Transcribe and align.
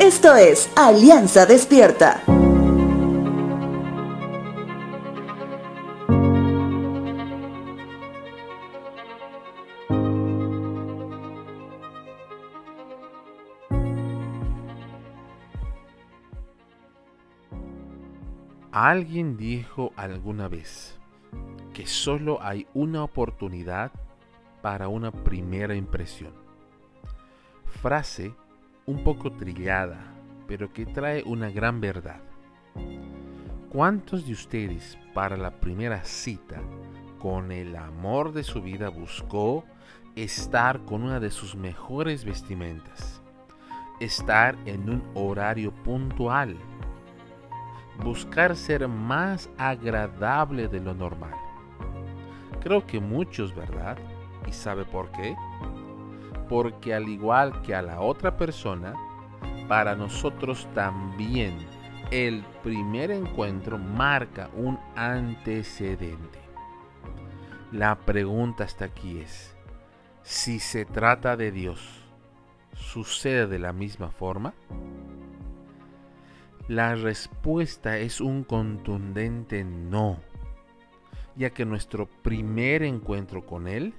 Esto 0.00 0.34
es 0.34 0.72
Alianza 0.76 1.44
Despierta. 1.44 2.22
Alguien 18.72 19.36
dijo 19.36 19.92
alguna 19.96 20.48
vez 20.48 20.98
que 21.74 21.86
solo 21.86 22.42
hay 22.42 22.66
una 22.72 23.04
oportunidad 23.04 23.92
para 24.62 24.88
una 24.88 25.12
primera 25.12 25.74
impresión. 25.74 26.32
Frase 27.82 28.34
un 28.90 29.04
poco 29.04 29.30
trillada, 29.30 29.98
pero 30.48 30.72
que 30.72 30.84
trae 30.84 31.22
una 31.24 31.48
gran 31.50 31.80
verdad. 31.80 32.20
¿Cuántos 33.70 34.26
de 34.26 34.32
ustedes 34.32 34.98
para 35.14 35.36
la 35.36 35.60
primera 35.60 36.02
cita 36.04 36.60
con 37.20 37.52
el 37.52 37.76
amor 37.76 38.32
de 38.32 38.42
su 38.42 38.60
vida 38.60 38.88
buscó 38.88 39.64
estar 40.16 40.80
con 40.86 41.04
una 41.04 41.20
de 41.20 41.30
sus 41.30 41.54
mejores 41.54 42.24
vestimentas? 42.24 43.22
Estar 44.00 44.56
en 44.66 44.90
un 44.90 45.04
horario 45.14 45.72
puntual 45.84 46.56
buscar 48.02 48.56
ser 48.56 48.88
más 48.88 49.50
agradable 49.58 50.68
de 50.68 50.80
lo 50.80 50.94
normal. 50.94 51.34
Creo 52.60 52.86
que 52.86 52.98
muchos, 52.98 53.54
¿verdad? 53.54 53.98
¿Y 54.48 54.52
sabe 54.52 54.84
por 54.84 55.10
qué? 55.12 55.36
Porque 56.50 56.92
al 56.92 57.08
igual 57.08 57.62
que 57.62 57.74
a 57.74 57.80
la 57.80 58.00
otra 58.00 58.36
persona, 58.36 58.94
para 59.68 59.94
nosotros 59.94 60.68
también 60.74 61.56
el 62.10 62.44
primer 62.64 63.12
encuentro 63.12 63.78
marca 63.78 64.50
un 64.56 64.80
antecedente. 64.96 66.40
La 67.70 68.00
pregunta 68.00 68.64
hasta 68.64 68.86
aquí 68.86 69.20
es, 69.20 69.56
si 70.24 70.58
se 70.58 70.84
trata 70.84 71.36
de 71.36 71.52
Dios, 71.52 72.04
¿sucede 72.74 73.46
de 73.46 73.60
la 73.60 73.72
misma 73.72 74.10
forma? 74.10 74.54
La 76.66 76.96
respuesta 76.96 77.98
es 77.98 78.20
un 78.20 78.42
contundente 78.42 79.62
no, 79.62 80.18
ya 81.36 81.50
que 81.50 81.64
nuestro 81.64 82.06
primer 82.06 82.82
encuentro 82.82 83.46
con 83.46 83.68
Él 83.68 83.94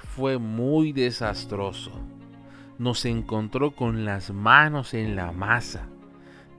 fue 0.00 0.38
muy 0.38 0.92
desastroso. 0.92 1.92
Nos 2.78 3.04
encontró 3.04 3.72
con 3.72 4.04
las 4.04 4.30
manos 4.32 4.94
en 4.94 5.14
la 5.16 5.32
masa, 5.32 5.86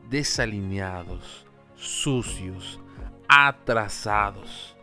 desalineados, 0.10 1.46
sucios, 1.76 2.80
atrasados. 3.28 4.76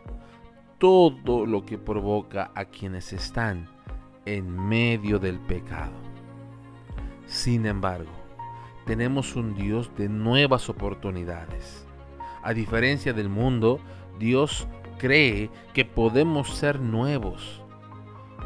Todo 0.77 1.45
lo 1.45 1.65
que 1.65 1.77
provoca 1.77 2.51
a 2.55 2.65
quienes 2.65 3.13
están 3.13 3.69
en 4.25 4.49
medio 4.49 5.19
del 5.19 5.39
pecado. 5.39 5.93
Sin 7.25 7.65
embargo, 7.65 8.11
tenemos 8.85 9.35
un 9.35 9.55
Dios 9.55 9.91
de 9.97 10.09
nuevas 10.09 10.69
oportunidades. 10.69 11.85
A 12.43 12.53
diferencia 12.53 13.13
del 13.13 13.29
mundo, 13.29 13.79
Dios 14.19 14.67
cree 14.97 15.49
que 15.73 15.85
podemos 15.85 16.49
ser 16.55 16.79
nuevos 16.79 17.61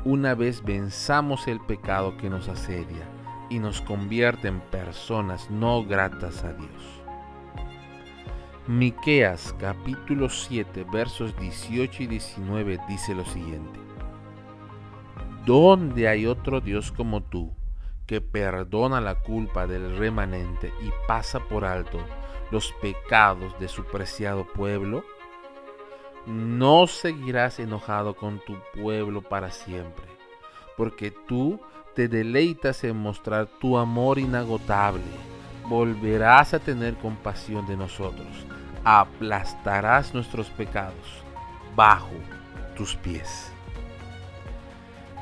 una 0.05 0.35
vez 0.35 0.63
venzamos 0.63 1.47
el 1.47 1.59
pecado 1.61 2.17
que 2.17 2.29
nos 2.29 2.49
asedia 2.49 3.07
y 3.49 3.59
nos 3.59 3.81
convierte 3.81 4.47
en 4.47 4.59
personas 4.59 5.49
no 5.49 5.83
gratas 5.83 6.43
a 6.43 6.53
Dios. 6.53 7.01
Miqueas 8.67 9.55
capítulo 9.59 10.29
7 10.29 10.85
versos 10.91 11.37
18 11.37 12.03
y 12.03 12.07
19 12.07 12.79
dice 12.87 13.15
lo 13.15 13.25
siguiente: 13.25 13.79
¿Dónde 15.45 16.07
hay 16.07 16.25
otro 16.25 16.61
Dios 16.61 16.91
como 16.91 17.21
tú? 17.21 17.51
que 18.07 18.19
perdona 18.19 18.99
la 18.99 19.15
culpa 19.15 19.65
del 19.65 19.97
remanente 19.97 20.73
y 20.81 20.91
pasa 21.07 21.39
por 21.39 21.65
alto 21.65 21.99
los 22.51 22.73
pecados 22.81 23.57
de 23.59 23.67
su 23.67 23.85
preciado 23.85 24.45
pueblo? 24.45 25.03
No 26.25 26.87
seguirás 26.87 27.59
enojado 27.59 28.15
con 28.15 28.39
tu 28.45 28.55
pueblo 28.73 29.21
para 29.21 29.51
siempre, 29.51 30.05
porque 30.77 31.11
tú 31.11 31.59
te 31.95 32.07
deleitas 32.07 32.83
en 32.83 32.97
mostrar 32.97 33.47
tu 33.59 33.77
amor 33.77 34.19
inagotable. 34.19 35.03
Volverás 35.67 36.53
a 36.53 36.59
tener 36.59 36.95
compasión 36.95 37.65
de 37.67 37.75
nosotros, 37.75 38.27
aplastarás 38.83 40.13
nuestros 40.13 40.49
pecados 40.49 41.23
bajo 41.75 42.11
tus 42.75 42.95
pies. 42.95 43.51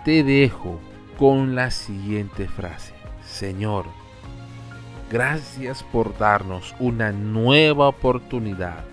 Te 0.06 0.23
dejo 0.23 0.79
con 1.17 1.56
la 1.56 1.72
siguiente 1.72 2.47
frase. 2.47 2.94
Señor, 3.23 3.85
gracias 5.09 5.84
por 5.84 6.17
darnos 6.17 6.75
una 6.79 7.11
nueva 7.11 7.88
oportunidad 7.88 8.84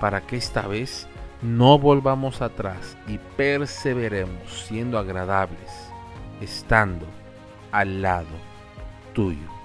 para 0.00 0.22
que 0.22 0.36
esta 0.36 0.66
vez 0.66 1.06
no 1.42 1.78
volvamos 1.78 2.42
atrás 2.42 2.96
y 3.06 3.18
perseveremos 3.36 4.64
siendo 4.68 4.98
agradables, 4.98 5.90
estando 6.40 7.06
al 7.72 8.02
lado 8.02 8.26
tuyo. 9.14 9.59